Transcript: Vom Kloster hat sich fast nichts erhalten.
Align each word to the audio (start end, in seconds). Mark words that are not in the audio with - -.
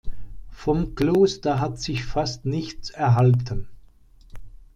Vom 0.49 0.95
Kloster 0.95 1.59
hat 1.59 1.79
sich 1.79 2.05
fast 2.05 2.43
nichts 2.43 2.89
erhalten. 2.89 3.67